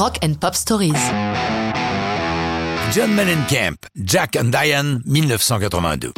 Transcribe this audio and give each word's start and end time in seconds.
Rock 0.00 0.18
and 0.24 0.32
Pop 0.40 0.54
Stories. 0.54 0.94
John 2.90 3.12
Mellencamp, 3.12 3.76
Jack 3.94 4.34
and 4.34 4.44
Diane, 4.44 5.02
1982. 5.04 6.14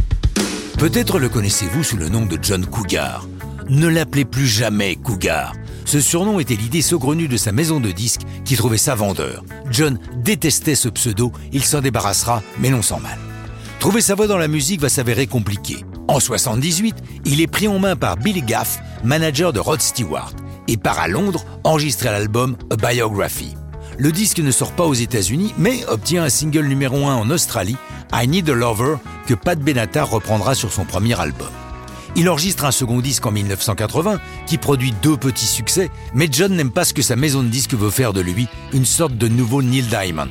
Peut-être 0.79 1.19
le 1.19 1.29
connaissez-vous 1.29 1.83
sous 1.83 1.97
le 1.97 2.09
nom 2.09 2.25
de 2.25 2.39
John 2.41 2.65
Cougar. 2.65 3.27
Ne 3.69 3.89
l'appelez 3.89 4.25
plus 4.25 4.47
jamais 4.47 4.95
Cougar. 4.95 5.55
Ce 5.85 6.01
surnom 6.01 6.39
était 6.39 6.55
l'idée 6.55 6.81
saugrenue 6.81 7.27
de 7.27 7.37
sa 7.37 7.51
maison 7.51 7.81
de 7.81 7.91
disques 7.91 8.21
qui 8.45 8.55
trouvait 8.55 8.79
ça 8.79 8.95
vendeur. 8.95 9.43
John 9.73 9.99
détestait 10.15 10.77
ce 10.77 10.89
pseudo, 10.89 11.33
il 11.53 11.65
s'en 11.65 11.81
débarrassera, 11.81 12.41
mais 12.61 12.71
non 12.71 12.83
sans 12.83 13.01
mal. 13.01 13.19
Trouver 13.81 14.01
sa 14.01 14.15
voix 14.15 14.29
dans 14.29 14.39
la 14.39 14.47
musique 14.47 14.81
va 14.81 14.91
s'avérer 14.91 15.27
compliqué. 15.27 15.85
En 16.07 16.21
78, 16.21 16.95
il 17.25 17.41
est 17.41 17.49
pris 17.49 17.67
en 17.67 17.81
main 17.81 17.97
par 17.97 18.17
Billy 18.17 18.43
Gaff, 18.43 18.79
manager 19.03 19.53
de 19.53 19.59
Rod 19.59 19.83
Stewart, 19.83 20.35
et 20.69 20.77
part 20.77 21.01
à 21.01 21.09
Londres 21.09 21.45
enregistrer 21.65 22.11
l'album 22.11 22.57
A 22.71 22.77
Biography. 22.77 23.57
Le 23.99 24.11
disque 24.11 24.39
ne 24.39 24.51
sort 24.51 24.73
pas 24.73 24.85
aux 24.85 24.95
États-Unis, 24.95 25.55
mais 25.59 25.85
obtient 25.87 26.25
un 26.25 26.31
single 26.31 26.67
numéro 26.67 27.07
1 27.07 27.15
en 27.15 27.31
Australie, 27.31 27.77
I 28.13 28.27
Need 28.27 28.49
a 28.49 28.55
Lover, 28.55 28.97
que 29.27 29.35
Pat 29.35 29.59
Benatar 29.59 30.09
reprendra 30.11 30.55
sur 30.55 30.73
son 30.73 30.85
premier 30.85 31.19
album. 31.21 31.51
Il 32.17 32.29
enregistre 32.29 32.65
un 32.65 32.73
second 32.73 33.01
disque 33.01 33.25
en 33.25 33.31
1980 33.31 34.19
qui 34.47 34.59
produit 34.59 34.93
deux 35.03 35.17
petits 35.17 35.47
succès, 35.47 35.91
mais 36.15 36.29
John 36.31 36.55
n'aime 36.55 36.71
pas 36.71 36.85
ce 36.85 36.95
que 36.95 37.03
sa 37.03 37.17
maison 37.17 37.43
de 37.43 37.49
disques 37.49 37.75
veut 37.75 37.91
faire 37.91 38.13
de 38.13 38.21
lui, 38.21 38.49
une 38.73 38.85
sorte 38.85 39.17
de 39.17 39.29
nouveau 39.29 39.63
Neil 39.63 39.83
Diamond. 39.85 40.29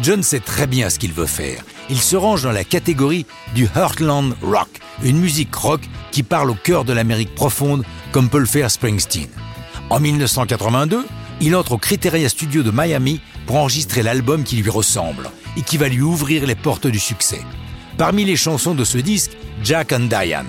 John 0.00 0.22
sait 0.22 0.40
très 0.40 0.68
bien 0.68 0.90
ce 0.90 0.98
qu'il 0.98 1.12
veut 1.12 1.26
faire. 1.26 1.64
Il 1.90 2.00
se 2.00 2.14
range 2.14 2.42
dans 2.42 2.52
la 2.52 2.62
catégorie 2.62 3.26
du 3.54 3.68
Heartland 3.74 4.36
Rock, 4.42 4.68
une 5.02 5.18
musique 5.18 5.54
rock 5.54 5.80
qui 6.12 6.22
parle 6.22 6.50
au 6.50 6.54
cœur 6.54 6.84
de 6.84 6.92
l'Amérique 6.92 7.34
profonde, 7.34 7.84
comme 8.12 8.28
peut 8.28 8.38
le 8.38 8.46
faire 8.46 8.70
Springsteen. 8.70 9.28
En 9.90 9.98
1982, 9.98 11.04
il 11.40 11.54
entre 11.54 11.72
au 11.72 11.78
Criteria 11.78 12.28
Studio 12.28 12.62
de 12.62 12.70
Miami 12.70 13.20
pour 13.46 13.56
enregistrer 13.56 14.02
l'album 14.02 14.44
qui 14.44 14.56
lui 14.56 14.70
ressemble 14.70 15.30
et 15.56 15.62
qui 15.62 15.76
va 15.76 15.88
lui 15.88 16.02
ouvrir 16.02 16.46
les 16.46 16.54
portes 16.54 16.86
du 16.86 16.98
succès. 16.98 17.40
Parmi 17.96 18.24
les 18.24 18.36
chansons 18.36 18.74
de 18.74 18.84
ce 18.84 18.98
disque, 18.98 19.32
Jack 19.62 19.92
and 19.92 20.08
Diane. 20.08 20.46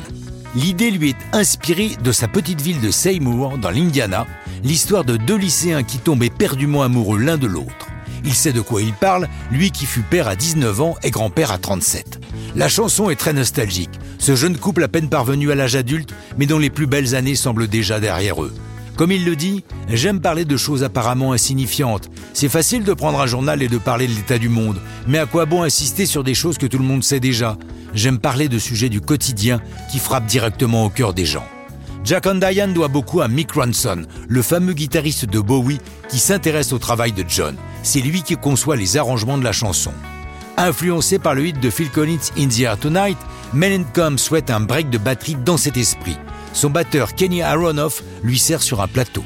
L'idée 0.55 0.91
lui 0.91 1.09
est 1.09 1.35
inspirée 1.37 1.91
de 2.03 2.11
sa 2.11 2.27
petite 2.27 2.61
ville 2.61 2.81
de 2.81 2.89
Seymour, 2.89 3.59
dans 3.59 3.69
l'Indiana, 3.69 4.25
l'histoire 4.63 5.05
de 5.05 5.17
deux 5.17 5.37
lycéens 5.37 5.83
qui 5.83 5.99
tombent 5.99 6.23
éperdument 6.23 6.81
amoureux 6.81 7.19
l'un 7.19 7.37
de 7.37 7.47
l'autre. 7.47 7.87
Il 8.25 8.33
sait 8.33 8.51
de 8.51 8.61
quoi 8.61 8.81
il 8.81 8.93
parle, 8.93 9.27
lui 9.51 9.71
qui 9.71 9.85
fut 9.85 10.01
père 10.01 10.27
à 10.27 10.35
19 10.35 10.81
ans 10.81 10.95
et 11.03 11.11
grand-père 11.11 11.51
à 11.51 11.57
37. 11.57 12.19
La 12.55 12.67
chanson 12.67 13.09
est 13.09 13.15
très 13.15 13.33
nostalgique. 13.33 13.91
Ce 14.17 14.35
jeune 14.35 14.57
couple 14.57 14.83
à 14.83 14.87
peine 14.87 15.07
parvenu 15.07 15.51
à 15.51 15.55
l'âge 15.55 15.75
adulte, 15.75 16.13
mais 16.37 16.47
dont 16.47 16.59
les 16.59 16.71
plus 16.71 16.87
belles 16.87 17.15
années 17.15 17.35
semblent 17.35 17.67
déjà 17.67 17.99
derrière 17.99 18.43
eux. 18.43 18.53
Comme 18.99 19.13
il 19.13 19.23
le 19.23 19.37
dit, 19.37 19.63
j'aime 19.87 20.19
parler 20.19 20.43
de 20.43 20.57
choses 20.57 20.83
apparemment 20.83 21.31
insignifiantes. 21.31 22.09
C'est 22.33 22.49
facile 22.49 22.83
de 22.83 22.93
prendre 22.93 23.21
un 23.21 23.27
journal 23.27 23.63
et 23.63 23.69
de 23.69 23.77
parler 23.77 24.07
de 24.07 24.13
l'état 24.13 24.37
du 24.37 24.49
monde, 24.49 24.77
mais 25.07 25.19
à 25.19 25.25
quoi 25.25 25.45
bon 25.45 25.63
insister 25.63 26.05
sur 26.05 26.25
des 26.25 26.33
choses 26.33 26.57
que 26.57 26.65
tout 26.65 26.77
le 26.77 26.83
monde 26.83 27.01
sait 27.01 27.21
déjà? 27.21 27.55
J'aime 27.93 28.19
parler 28.19 28.49
de 28.49 28.59
sujets 28.59 28.89
du 28.89 28.99
quotidien 28.99 29.61
qui 29.89 29.99
frappent 29.99 30.25
directement 30.25 30.83
au 30.83 30.89
cœur 30.89 31.13
des 31.13 31.23
gens. 31.23 31.45
Jack 32.03 32.27
and 32.27 32.41
Diane 32.41 32.73
doit 32.73 32.89
beaucoup 32.89 33.21
à 33.21 33.29
Mick 33.29 33.53
Ronson, 33.53 34.01
le 34.27 34.41
fameux 34.41 34.73
guitariste 34.73 35.23
de 35.23 35.39
Bowie 35.39 35.79
qui 36.09 36.19
s'intéresse 36.19 36.73
au 36.73 36.77
travail 36.77 37.13
de 37.13 37.23
John. 37.25 37.55
C'est 37.83 38.01
lui 38.01 38.21
qui 38.21 38.35
conçoit 38.35 38.75
les 38.75 38.97
arrangements 38.97 39.37
de 39.37 39.45
la 39.45 39.53
chanson. 39.53 39.93
Influencé 40.57 41.19
par 41.19 41.35
le 41.35 41.47
hit 41.47 41.59
de 41.61 41.69
Phil 41.69 41.89
Collins 41.89 42.33
In 42.37 42.49
the 42.49 42.59
Air 42.59 42.77
Tonight, 42.77 43.17
Mellencamp 43.53 44.17
souhaite 44.17 44.49
un 44.49 44.59
break 44.59 44.89
de 44.89 44.97
batterie 44.97 45.37
dans 45.45 45.55
cet 45.55 45.77
esprit. 45.77 46.17
Son 46.59 46.69
batteur 46.69 47.15
Kenny 47.15 47.41
Aronoff 47.41 48.03
lui 48.21 48.37
sert 48.37 48.61
sur 48.61 48.81
un 48.81 48.89
plateau. 48.89 49.23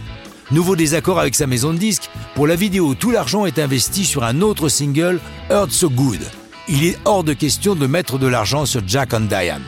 Nouveau 0.51 0.75
désaccord 0.75 1.19
avec 1.19 1.33
sa 1.33 1.47
maison 1.47 1.73
de 1.73 1.79
disques, 1.79 2.11
pour 2.35 2.45
la 2.45 2.55
vidéo 2.55 2.93
tout 2.93 3.09
l'argent 3.09 3.47
est 3.47 3.57
investi 3.57 4.05
sur 4.05 4.23
un 4.23 4.41
autre 4.41 4.69
single, 4.69 5.19
Heard 5.49 5.71
So 5.71 5.89
Good. 5.89 6.19
Il 6.67 6.85
est 6.85 6.99
hors 7.05 7.23
de 7.23 7.33
question 7.33 7.73
de 7.73 7.87
mettre 7.87 8.19
de 8.19 8.27
l'argent 8.27 8.67
sur 8.67 8.87
Jack 8.87 9.15
and 9.15 9.21
Diane. 9.21 9.63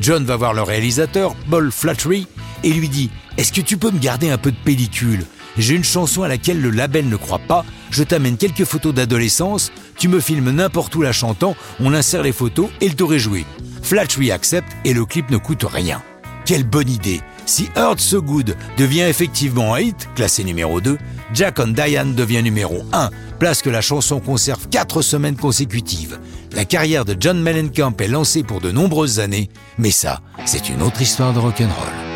John 0.00 0.24
va 0.24 0.36
voir 0.36 0.54
le 0.54 0.62
réalisateur, 0.62 1.34
Paul 1.50 1.72
Flattery, 1.72 2.28
et 2.62 2.72
lui 2.72 2.88
dit 2.88 3.10
Est-ce 3.38 3.52
que 3.52 3.60
tu 3.60 3.76
peux 3.76 3.90
me 3.90 3.98
garder 3.98 4.30
un 4.30 4.38
peu 4.38 4.52
de 4.52 4.64
pellicule? 4.64 5.26
J'ai 5.58 5.74
une 5.74 5.82
chanson 5.82 6.22
à 6.22 6.28
laquelle 6.28 6.60
le 6.60 6.70
label 6.70 7.08
ne 7.08 7.16
croit 7.16 7.40
pas, 7.40 7.64
je 7.90 8.04
t'amène 8.04 8.36
quelques 8.36 8.66
photos 8.66 8.94
d'adolescence, 8.94 9.72
tu 9.98 10.06
me 10.06 10.20
filmes 10.20 10.52
n'importe 10.52 10.94
où 10.94 11.02
la 11.02 11.10
chantant, 11.10 11.56
on 11.80 11.92
insère 11.92 12.22
les 12.22 12.30
photos 12.30 12.68
et 12.80 12.86
il 12.86 12.94
t'aurait 12.94 13.18
joué. 13.18 13.44
Flattery 13.82 14.30
accepte 14.30 14.70
et 14.84 14.94
le 14.94 15.04
clip 15.04 15.28
ne 15.30 15.38
coûte 15.38 15.64
rien. 15.64 16.00
Quelle 16.50 16.64
bonne 16.64 16.90
idée 16.90 17.20
Si 17.46 17.68
Heard 17.76 18.00
So 18.00 18.20
Good 18.20 18.56
devient 18.76 19.02
effectivement 19.02 19.74
un 19.74 19.82
hit, 19.82 20.08
classé 20.16 20.42
numéro 20.42 20.80
2, 20.80 20.98
Jack 21.32 21.60
and 21.60 21.68
Diane 21.68 22.16
devient 22.16 22.42
numéro 22.42 22.82
1, 22.92 23.10
place 23.38 23.62
que 23.62 23.70
la 23.70 23.80
chanson 23.80 24.18
conserve 24.18 24.68
4 24.68 25.00
semaines 25.00 25.36
consécutives. 25.36 26.18
La 26.50 26.64
carrière 26.64 27.04
de 27.04 27.16
John 27.16 27.40
Mellencamp 27.40 27.94
est 28.00 28.08
lancée 28.08 28.42
pour 28.42 28.60
de 28.60 28.72
nombreuses 28.72 29.20
années, 29.20 29.48
mais 29.78 29.92
ça, 29.92 30.22
c'est 30.44 30.68
une 30.68 30.82
autre 30.82 31.00
histoire 31.00 31.32
de 31.32 31.38
rock'n'roll. 31.38 32.09